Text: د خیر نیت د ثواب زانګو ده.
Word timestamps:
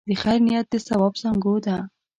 د 0.09 0.09
خیر 0.21 0.39
نیت 0.45 0.67
د 0.71 0.75
ثواب 0.87 1.13
زانګو 1.21 1.55
ده. 1.65 1.77